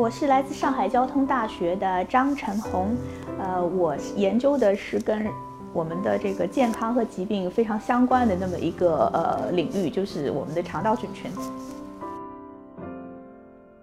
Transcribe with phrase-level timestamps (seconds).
[0.00, 2.96] 我是来自上海交通大学的张晨红，
[3.38, 5.26] 呃，我研究的是跟
[5.74, 11.30] 我们的这个健康和疾病非常相关的那么一个呃领域，就是我们的肠道菌群。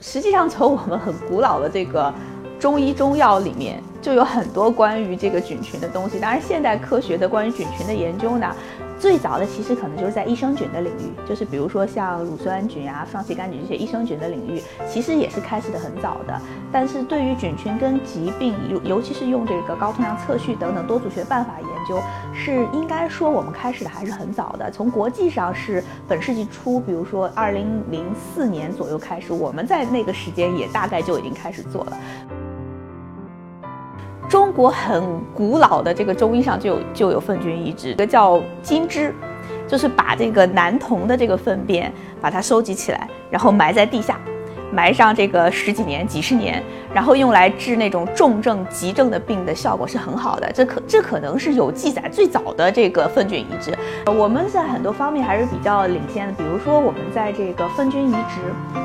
[0.00, 2.10] 实际上，从我们很古老的这个
[2.58, 6.18] 中医中药里面，就有很多关于这个菌群的东西。
[6.18, 8.56] 当然，现代科学的关于菌群的研究呢。
[8.98, 16.40] 最早的其实可能就是在益生菌的领域，就是比如说像乳酸菌啊、双歧杆菌这些益生菌的领域，其实也是开始的很早的。
[16.72, 22.00] 但是对于菌群跟疾病，尤尤其是用这个高通量测序等等多组学办法研究，
[22.34, 24.70] 是应该说我们开始的还是很早的。
[24.70, 31.98] 从国际上是本世纪初，比如说二零零四年左右开始，我们在那个时间也大概就已经开始做了。
[34.28, 35.02] 中国很
[35.34, 39.14] 古老的这个中医上就有就有粪菌移植，一个叫金枝，
[39.66, 41.90] 就是把这个男童的这个粪便
[42.20, 44.20] 把它收集起来，然后埋在地下。
[44.72, 46.62] 埋上这个十几年、几十年，
[46.94, 50.50] 然后用来治那种重症、急症的病的效果是很好的。
[50.52, 53.76] 这可这可能是有记载最早的这个粪菌移植。
[54.06, 58.40] 我们在很多方面还是比较领先的，比如说我们在这个粪菌移植，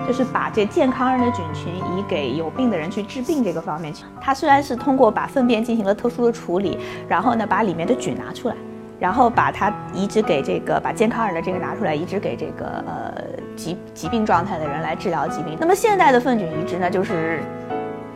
[0.08, 8.56] 就是把这健康人的菌群移给有病的人去治病这个方面，它虽然是通过把粪便进行了特殊的处理，然后呢把里面的菌拿出来。
[9.00, 13.14] 然后把它移植给这个，把健康人的这个拿出来移植给这个呃
[13.56, 15.58] 疾疾病状态的人来治疗疾病。
[15.60, 17.42] 那么现代的粪菌移植呢，就是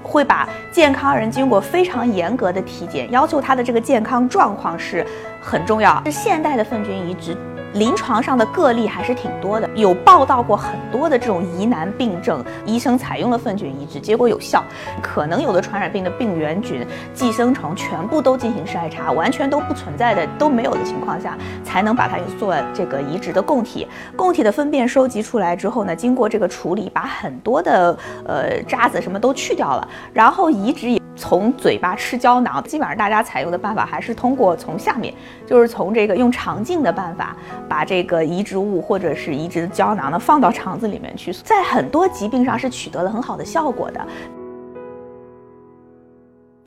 [0.01, 5.05] 会把健康人经过非常严格的体检，要求他的这个健康状况是
[5.41, 6.01] 很重要。
[6.05, 7.35] 是现代的粪菌移植。
[7.73, 14.63] 临床上的个例还是挺多的，有报道过很多的这种疑难病症，医生采用了粪菌移植，结果有效。
[15.01, 23.87] 可能有的传染病的病原菌、寄生虫全部都进行筛查，完全都不存在的都没有的情况下，才能把它做这个移植的供体。
[24.15, 31.06] 供体的粪便收集出来之后呢，经过这个处理，把很多的呃渣子什么都去掉了，然后移植也。
[31.17, 35.13] 从嘴巴吃胶囊，基本上大家采用的办法还是通过从下面，
[35.47, 37.35] 就是从这个用肠镜的办法，
[37.67, 44.07] 把这个移植物或者是移植的胶囊呢放到肠子里面去，在很多疾病上是取得了很好的效果的。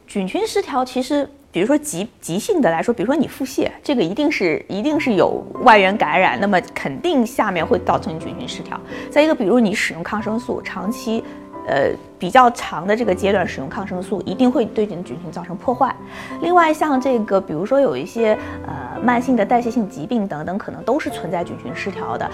[0.07, 8.79] 菌群失调，其实比如说急急性的来说，比如说你腹泻，这个一定是一定是有外源感染，那么肯定下面会造成菌群失调。
[9.09, 11.23] 再一个，比如你使用抗生素，长期。
[11.71, 15.95] 呃，比较长的这个阶段使用抗生素，一定会对你的菌群造成破坏。
[16.43, 18.37] 另外，像这个，比如说有一些
[18.67, 22.29] 呃慢性的代谢性疾病等等，可能都是存在菌群失调的。